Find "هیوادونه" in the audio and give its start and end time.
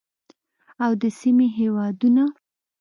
1.57-2.23